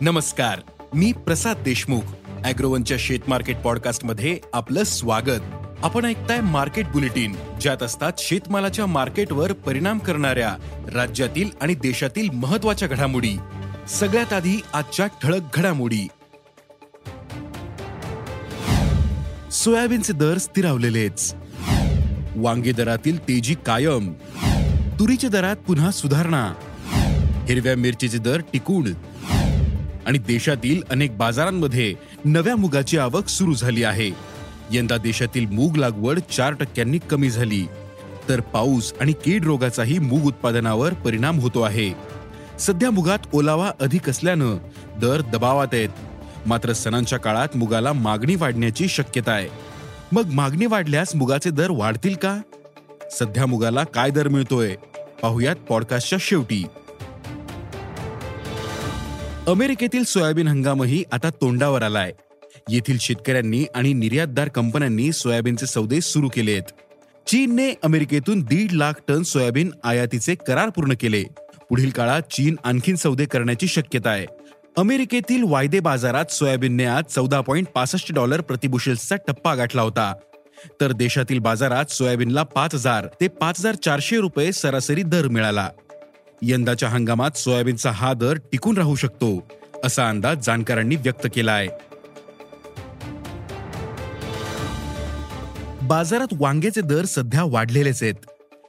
नमस्कार 0.00 0.60
मी 0.94 1.12
प्रसाद 1.12 1.56
देशमुख. 1.64 2.00
अॅग्रोवनच्या 2.44 2.96
शेत 3.00 3.18
मार्केट 3.28 3.56
पॉडकास्टमध्ये 3.56 4.38
आपलं 4.52 4.84
स्वागत. 4.84 5.40
आपण 5.82 6.04
ऐकताय 6.04 6.40
मार्केट 6.40 6.86
बुलेटिन 6.86 7.36
ज्यात 7.60 7.82
असतात 7.82 8.12
शेतमालाच्या 8.18 8.86
मार्केटवर 8.86 9.52
परिणाम 9.52 9.98
करणाऱ्या 9.98 10.56
राज्यातील 10.94 11.50
आणि 11.60 11.74
देशातील 11.74 12.30
महत्त्वाच्या 12.30 12.88
घडामोडी. 12.88 13.38
सगळ्यात 13.88 14.32
आधी 14.32 14.60
आजच्या 14.72 15.06
ठळक 15.06 15.40
घडामोडी. 15.54 16.08
सोयाबीनचे 19.52 20.12
दर 20.12 20.38
स्थिरावलेलेच. 20.38 21.34
वांगे 22.36 22.72
दरातील 22.72 23.22
तेजी 23.22 23.54
कायम. 23.66 24.12
तुरीच्या 25.00 25.30
दरात 25.30 25.56
पुन्हा 25.56 25.90
सुधारणा. 25.90 26.54
हिरव्या 27.48 27.76
मिरचीचे 27.76 28.18
दर 28.18 28.40
टिकून. 28.52 28.92
आणि 30.08 30.18
देशातील 30.18 30.82
अनेक 30.90 31.18
बाजारांमध्ये 31.18 31.94
नव्या 32.24 32.56
मुगाची 32.56 32.98
आवक 32.98 33.28
सुरू 33.28 33.54
झाली 33.54 33.82
आहे. 33.82 34.10
यंदा 34.70 34.96
देशातील 34.96 35.46
मूग 35.46 35.76
लागवड 35.76 36.18
चार 36.18 36.52
टक्क्यांनी 36.52 36.98
कमी 36.98 37.30
झाली. 37.30 37.66
तर 38.28 38.40
पाऊस 38.40 38.92
आणि 39.00 39.12
कीड 39.12 39.44
रोगाचाही 39.44 39.98
मूग 39.98 40.20
उत्पादनावर 40.20 40.94
परिणाम 40.94 41.40
होतो 41.40 41.62
आहे. 41.62 41.92
सध्या 42.60 42.90
मुगात 42.90 43.18
ओलावा 43.32 43.70
अधिक 43.80 44.10
असल्यानं 44.10 44.56
दर 45.00 45.20
दबावात 45.20 45.68
आहेत. 45.72 45.88
मात्र 46.46 46.72
सणांच्या 46.72 47.18
काळात 47.18 47.48
मुगाला 47.54 47.92
मागणी 47.92 48.34
वाढण्याची 48.34 48.88
शक्यता 48.88 49.32
आहे. 49.32 49.48
मग 50.12 50.26
मागणी 50.32 50.66
वाढल्यास 50.66 51.16
मुगाचे 51.16 51.50
दर 51.50 51.70
वाढतील 51.70 52.14
का? 52.14 52.40
सध्या 53.18 53.46
मुगाला 53.46 53.84
काय 53.84 54.10
दर 54.10 54.28
मिळतोय? 54.28 54.74
पाहुयात 55.22 55.56
पॉडकास्टच्या 55.56 56.18
शेवटी. 56.22 56.66
अमेरिकेतील 59.48 60.04
सोयाबीन 60.04 60.48
हंगामही 60.48 61.04
आता 61.12 61.30
तोंडावर 61.30 61.82
आलाय. 61.82 62.12
येथील 62.70 62.98
शेतकऱ्यांनी 63.00 63.64
आणि 63.74 63.92
निर्यातदार 63.92 64.48
कंपन्यांनी 64.48 65.12
सोयाबीनचे 65.12 65.66
सौदे 65.66 66.00
सुरू 66.00 66.28
केलेत. 66.28 66.62
चीनने 67.26 67.74
अमेरिकेतून 67.82 68.40
दीड 68.40 68.72
लाख 68.72 68.92
टन 69.08 69.22
सोयाबीन 69.22 69.70
आयातीचे 69.84 70.34
करार 70.34 70.68
पूर्ण 70.68 70.92
केले. 71.00 71.24
पुढील 71.68 71.90
काळात 71.90 72.22
चीन 72.22 72.56
आणखीन 72.64 72.96
सौदे 72.96 73.24
करण्याची 73.24 73.68
शक्यता 73.68 74.10
आहे. 74.10 74.26
अमेरिकेतील 74.76 75.42
वायदे 75.42 75.80
बाजारात 75.80 76.32
सोयाबीनने 76.32 76.84
आज 76.84 77.04
चौदा 77.04 77.40
पॉईंट 77.40 77.66
पासष्ट 77.66 78.12
डॉलर 78.12 78.40
प्रतिबुशेल्सचा 78.40 79.16
टप्पा 79.16 79.54
गाठला 79.54 79.82
होता. 79.82 80.14
तर 80.80 80.92
देशातील 80.92 81.38
बाजारात 81.38 81.84
सोयाबीनला 81.84 82.42
पाच 82.42 82.74
हजार 82.74 83.06
ते 83.20 83.28
पाच 83.28 83.60
हजार 83.60 83.74
चारशे 83.74 84.16
रुपये 84.16 84.52
सरासरी 84.52 85.02
दर 85.02 85.28
मिळाला. 85.28 85.68
यंदाच्या 86.42 86.88
हंगामात 86.88 87.36
सोयाबीनचा 87.36 87.90
हा 87.90 88.12
दर 88.12 88.34
टिकून 88.34 88.78
राहू 88.78 88.94
शकतो 88.94 89.48
असा 89.84 90.08
अंदाज 90.08 90.46
जाणकारांनी 90.46 90.96
व्यक्त 90.96 91.26
केला 91.34 91.52
आहे 91.52 91.68
बाजारात 95.82 96.26
वांग्याचे 96.32 96.80
दर 96.80 97.04
सध्या 97.04 97.42
वाढलेलेच 97.44 98.02
आहेत. 98.02 98.14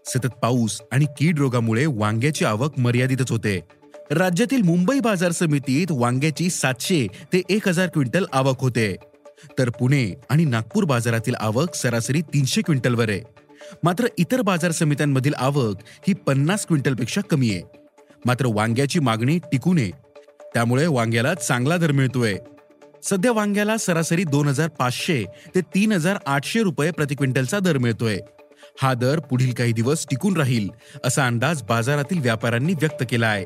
सतत 0.06 0.28
पाऊस 0.28 0.82
आणि 0.92 1.06
कीड 1.20 1.40
रोगामुळे 1.40 1.86
वांग्याची 1.86 2.46
आवक 2.46 2.80
मर्यादितच 2.80 3.32
होते. 3.32 3.60
राज्यातील 4.12 4.62
मुंबई 4.62 5.00
बाजार 5.00 5.32
समितीत 5.32 5.88
वांग्याची 5.90 6.50
सातशे 6.50 7.08
ते 7.34 7.42
एक 7.50 7.68
हजार 7.68 7.88
क्विंटल 7.88 8.26
आवक 8.34 8.62
होते. 8.62 8.96
तर 9.60 9.70
पुणे 9.70 10.14
आणि 10.30 10.46
नागपूर 10.46 10.84
बाजारातील 10.84 11.36
आवक 11.36 11.76
सरासरी 11.76 12.22
तीनशे 12.22 12.62
क्विंटलवर 12.62 13.10
आहे. 13.10 13.39
मात्र 13.84 14.08
इतर 14.18 14.42
बाजार 14.42 14.72
समित्यांमधील 14.72 15.34
आवक 15.34 15.78
ही 16.08 16.14
पन्नास 16.14 16.66
क्विंटलपेक्षा 16.66 17.22
कमी 17.22 17.52
आहे. 17.52 17.62
मात्र 18.26 18.46
वांग्याची 18.46 19.00
मागणी 19.00 19.38
टिकून 19.38 19.78
आहे. 19.78 19.92
त्यामुळे 20.54 20.88
वांग्याला 20.88 21.34
चांगला 21.34 21.78
दर 21.78 21.92
मिळतोय. 21.92 22.36
सध्या 23.04 23.32
वांग्याला 23.32 23.78
सरासरी 23.78 24.24
दोन 24.24 24.48
हजार 24.48 24.68
पाचशे 24.70 25.24
ते 25.56 25.62
तीन 25.62 25.92
हजार 25.92 26.18
आठशे 26.26 26.62
रुपये 26.62 26.92
प्रति 26.92 27.16
क्विंटलचा 27.16 27.60
दर 27.60 27.78
मिळतोय. 27.78 28.18
हा 28.82 28.94
दर 28.94 29.20
पुढील 29.20 29.54
काही 29.54 29.74
दिवस 29.74 30.06
टिकून 30.10 30.38
राहील 30.38 30.70
असा 31.04 31.26
अंदाज 31.28 31.62
बाजारातील 31.64 32.20
व्यापाऱ्यांनी 32.20 32.74
व्यक्त 32.74 33.04
केला 33.10 33.28
आहे 33.28 33.46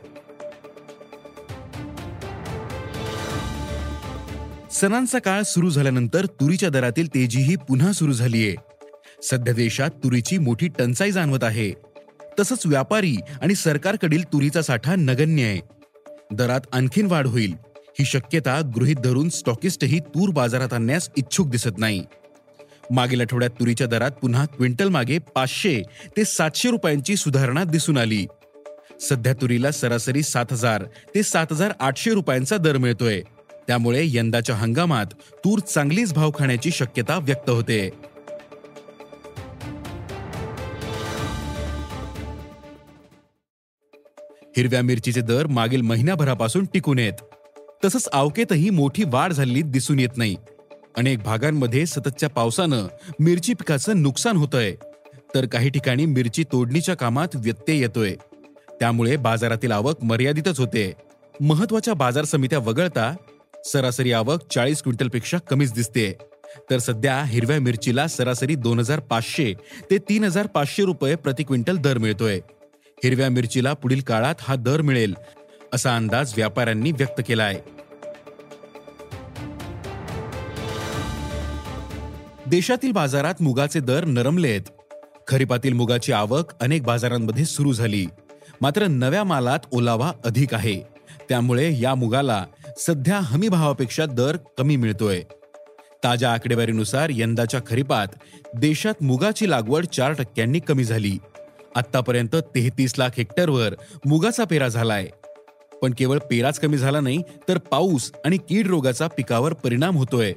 सणांचा 4.72 5.20
काळ 5.20 5.42
सुरू 5.42 5.70
झाल्यानंतर 5.70 6.26
तुरीच्या 6.26 6.70
दरातील 6.70 7.08
तेजीही 7.08 7.56
पुन्हा 7.56 7.92
सुरू 7.92 8.14
झालीये. 8.14 8.56
सध्या 9.30 9.54
देशात 9.54 9.90
तुरीची 9.90 10.38
मोठी 10.38 10.68
टंचाई 10.68 11.12
जाणवत 11.12 11.44
आहे. 11.44 11.72
तसंच 12.40 12.62
व्यापारी 12.66 13.16
आणि 13.42 13.56
सरकारकडील 13.56 14.24
तुरीचा 14.24 14.62
साठा 14.62 14.96
नगण्य 14.96 15.44
आहे. 15.44 15.60
दरात 16.32 16.62
आणखीन 16.72 17.06
वाढ 17.06 17.28
होईल. 17.28 17.54
ही 18.00 18.06
शक्यता 18.06 18.62
गृहीत 18.76 18.96
धरून 18.96 19.30
स्टॉकिस्टही 19.30 20.00
तूर 20.00 20.30
बाजारात 20.30 20.74
आणण्यास 20.74 21.10
इच्छुक 21.18 21.50
दिसत 21.50 21.78
नाही. 21.78 22.04
मागील 22.92 23.22
आठवड्यात 23.22 23.52
तुरीच्या 23.60 23.88
दरात 23.88 24.12
पुन्हा 24.12 24.46
क्विंटल 24.46 24.90
मागे 24.90 25.18
पाचशे 25.18 25.82
ते 26.18 26.26
सातशे 26.26 26.70
रुपयांची 26.70 27.16
सुधारणा 27.16 27.64
दिसून 27.64 27.98
आली. 27.98 28.26
सध्या 29.02 29.34
तुरीला 29.34 29.72
सरासरी 29.72 30.24
सात 30.24 30.46
हजार 30.52 30.84
ते 31.16 31.24
सात 31.24 31.48
हजार 31.52 31.74
आठशे 31.80 32.12
रुपयांचा 32.12 32.58
दर 32.58 32.78
मिळतोय. 32.78 33.22
त्यामुळे 33.68 34.02
यंदाच्या 34.06 34.56
हंगामात 34.56 35.06
तूर 35.46 35.60
चांगलीच 35.60 36.14
भाव 36.14 36.32
खाण्याची 36.40 36.72
शक्यता 36.72 37.18
व्यक्त 37.18 37.50
होते. 37.50 37.90
हिरव्या 44.58 44.82
मिरचीचे 44.82 45.22
दर 45.22 45.48
मागील 45.48 45.82
महिन्याभरापासून 45.82 46.66
टिकून 46.66 47.00
येत 47.00 47.14
तसंच 47.86 48.10
आवकेतही 48.14 48.70
मोठी 48.70 49.04
वाढ 49.08 49.34
झालेली 49.34 49.62
दिसून 49.62 50.00
येत 50.00 50.18
नाही. 50.18 50.36
अनेक 50.98 51.20
भागांमध्ये 51.20 51.86
सततच्या 51.86 52.30
पावसानं 52.30 52.88
मिरची 53.20 53.54
पिकाचं 53.54 54.02
नुकसान 54.02 54.38
होतंय. 54.38 54.76
तर 55.36 55.46
काही 55.46 55.70
ठिकाणी 55.70 56.06
मिरची 56.06 56.44
तोडणीच्या 56.44 56.96
कामात 56.96 57.28
व्यत्यय 57.36 57.78
येतोय. 57.78 58.16
त्यामुळे 58.80 59.16
बाजारातील 59.16 59.72
आवक 59.72 60.04
मर्यादितच 60.04 60.60
होते. 60.60 60.94
महत्त्वाच्या 61.42 61.94
बाजार 61.94 62.26
समित्या 62.26 62.60
वगळता 62.60 63.16
सरासरी 63.66 64.12
आवक 64.12 64.40
चाळीस 64.52 64.82
क्विंटलपेक्षा 64.82 65.38
कमीच 65.38 65.74
दिसते. 65.74 66.18
तर 66.70 66.78
सध्या 66.78 67.24
हिरव्या 67.24 67.60
मिरचीला 67.60 68.08
सरासरी 68.08 68.56
दोन 68.56 68.80
हजार 68.80 69.00
पाचशे 69.00 69.54
ते 69.92 69.98
तीन 69.98 70.24
हजार 70.24 70.48
पाचशे 70.48 70.84
रुपये 70.84 71.16
प्रति 71.16 71.44
क्विंटल 71.44 71.78
दर 71.78 71.98
मिळतोय. 71.98 72.40
हिरव्या 73.04 73.30
मिरचीला 73.30 73.74
पुढील 73.74 74.02
काळात 74.02 74.36
हा 74.42 74.56
दर 74.56 74.82
मिळेल 74.82 75.16
असा 75.74 75.96
अंदाज 75.96 76.34
व्यापाऱ्यांनी 76.36 76.92
व्यक्त 76.92 77.22
केला 77.28 77.44
आहे 77.44 77.74
देशातील 82.46 82.92
बाजारात 82.92 83.42
मुगाचे 83.42 83.80
दर 83.80 84.06
नरमले 84.06 84.50
आहेत 84.50 84.62
खरीपातील 85.28 85.74
मुगाची 85.74 86.12
आवक 86.12 86.62
अनेक 86.62 86.84
बाजारांमध्ये 86.84 87.46
सुरू 87.46 87.74
झाली. 87.74 88.06
मात्र 88.62 88.88
नव्या 88.88 89.24
मालात 89.24 89.60
ओलावा 89.72 90.12
अधिक 90.26 90.54
आहे. 90.54 90.80
त्यामुळे 91.30 91.80
या 91.80 91.96
मुगाला 91.96 92.46
सध्या 92.78 93.20
हमी 93.20 93.48
भावापेक्षा 93.48 94.06
दर 94.06 94.38
कमी 94.58 94.76
मिळतोय. 94.76 95.22
ताज्या 96.04 96.34
आकडेवारीनुसार 96.34 97.10
यंदाच्या 97.12 97.60
खरीपात 97.68 98.08
देशात 98.56 99.04
मुगाची 99.04 99.50
लागवड 99.50 99.86
चार 99.86 100.14
टक्क्यांनी 100.14 100.60
कमी 100.60 100.84
झाली. 100.84 101.18
आतापर्यंत 101.76 102.36
तेहतीस 102.36 102.94
लाख 102.98 103.10
हेक्टरवर 103.18 103.74
मुगाचा 104.06 104.44
पेरा 104.44 104.68
झालाय. 104.68 105.08
पण 105.82 105.94
केवळ 105.98 106.18
पेराच 106.18 106.60
कमी 106.60 106.78
झाला 106.78 107.00
नाही 107.00 107.22
तर 107.50 107.58
पाऊस 107.58 108.12
आणि 108.26 108.38
कीड 108.38 108.68
रोगाचा 108.68 109.08
पिकावर 109.08 109.54
परिणाम 109.54 109.98
होतोय. 109.98 110.34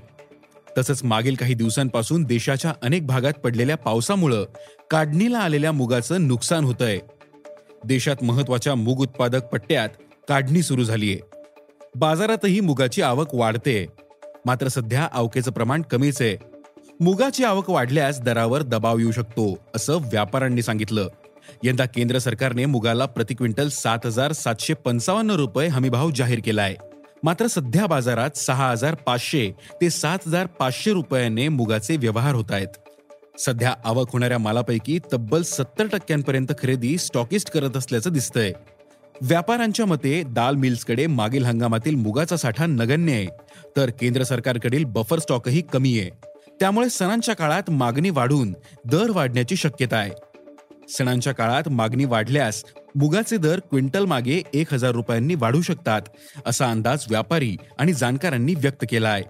तसंच 0.78 1.04
मागील 1.04 1.34
काही 1.34 1.54
दिवसांपासून 1.54 2.22
देशाच्या 2.22 2.72
अनेक 2.82 3.06
भागात 3.06 3.32
पडलेल्या 3.32 3.76
पावसामुळं 3.76 4.44
काढणीला 4.90 5.38
आलेल्या 5.38 5.72
मुगाचं 5.72 6.28
नुकसान 6.28 6.64
होतंय. 6.64 6.98
देशात 7.84 8.24
महत्त्वाच्या 8.24 8.74
मूग 8.74 9.00
उत्पादक 9.00 9.44
पट्ट्यात 9.44 9.88
काढणी 10.28 10.62
सुरू 10.62 10.84
झालीय. 10.84 11.16
बाजारातही 11.94 12.60
मुगाची 12.60 13.02
आवक 13.02 13.34
वाढते 13.34 13.86
मात्र 14.46 14.68
सध्या 14.68 15.08
आवकेचं 15.12 15.50
प्रमाण 15.50 15.82
कमीच 15.82 16.22
आहे 16.22 16.36
मुगाची 17.00 17.44
आवक 17.44 17.70
वाढल्यास 17.70 18.20
दरावर 18.20 18.62
दबाव 18.62 18.98
येऊ 18.98 19.12
शकतो 19.12 19.58
असं 19.76 19.96
व्यापाऱ्यांनी 19.96 20.62
सांगितलं. 20.62 21.08
यंदा 21.64 21.84
केंद्र 21.84 22.18
सरकारने 22.18 22.66
मुगाला 22.66 23.06
प्रति 23.06 23.34
क्विंटल 23.34 23.68
सात 23.68 24.06
हजार 24.06 24.32
सातशे 24.32 24.74
पंचावन्न 24.74 25.30
रुपये 25.30 25.68
हमीभाव 25.68 26.10
जाहीर 26.10 26.40
केला 26.44 26.62
आहे 26.62 26.76
मात्र 27.22 27.46
सध्या 27.46 27.86
बाजारात 27.86 28.36
सहा 28.36 28.70
हजार 28.70 28.94
पाचशे 28.94 29.50
ते 29.80 29.90
सात 29.90 30.18
हजार 30.26 30.46
पाचशे 30.46 30.92
रुपयाने 30.92 31.48
मुगाचे 31.48 31.96
व्यवहार 31.96 32.34
होत 32.34 32.50
आहेत. 32.50 32.68
सध्या 33.38 33.74
आवक 33.84 34.10
होणाऱ्या 34.12 34.38
मालापैकी 34.38 34.98
तब्बल 35.12 35.42
सत्तर 35.42 35.86
टक्क्यांपर्यंत 35.86 36.52
खरेदी 36.58 36.98
स्टॉकिस्ट 36.98 37.50
करत 37.50 37.76
असल्याचं 37.76 38.12
दिसतंय. 38.12 38.52
व्यापाऱ्यांच्या 39.20 39.86
मते 39.86 40.22
दाल 40.22 40.54
मिल्सकडे 40.54 41.06
मागील 41.06 41.44
हंगामातील 41.44 41.94
मुगाचा 41.94 42.36
साठा 42.36 42.66
नगण्य 42.66 43.12
आहे 43.12 43.26
तर 43.76 43.90
केंद्र 43.90 44.22
सरकारकडील 44.22 44.84
बफर 44.84 45.18
स्टॉकही 45.18 45.62
कमी 45.72 46.00
आहे. 46.00 46.10
त्यामुळे 46.60 46.88
सणांच्या 46.88 47.34
काळात 47.36 47.70
मागणी 47.70 48.10
वाढून 48.10 48.54
दर 48.84 49.10
वाढण्याची 49.10 49.56
शक्यता 49.56 49.96
आहे. 49.96 50.10
सणांच्या 50.88 51.32
काळात 51.32 51.68
मागणी 51.68 52.04
वाढल्यास 52.04 52.64
मुगाचे 52.94 53.36
दर 53.36 53.58
क्विंटल 53.58 54.04
मागे 54.04 54.42
एक 54.54 54.74
हजार 54.74 54.90
रुपयांनी 54.90 55.34
वाढू 55.34 55.62
शकतात 55.62 56.02
असा 56.46 56.70
अंदाज 56.70 57.04
व्यापारी 57.10 57.56
आणि 57.78 57.92
जाणकारांनी 57.92 58.54
व्यक्त 58.54 58.84
केला 58.90 59.08
आहे 59.08 59.24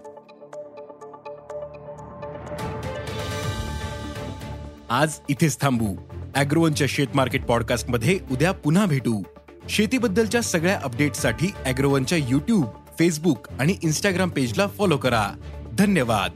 आज 4.89 5.13
इथेच 5.29 5.61
थांबू. 5.61 5.95
अॅग्रोवनच्या 6.35 6.87
शेत 6.89 7.07
मार्केट 7.15 7.45
पॉडकास्टमध्ये 7.45 8.19
उद्या 8.31 8.51
पुन्हा 8.51 8.85
भेटू. 8.85 9.23
शेतीबद्दलच्या 9.69 10.41
सगळ्या 10.41 10.79
अपडेट्ससाठी 10.83 11.51
अॅग्रोवनच्या 11.65 12.17
युट्यूब 12.17 12.65
फेसबुक 12.99 13.47
आणि 13.59 13.75
इंस्टाग्राम 13.83 14.29
पेजला 14.29 14.67
फॉलो 14.67 14.97
करा. 14.97 15.27
धन्यवाद. 15.73 16.31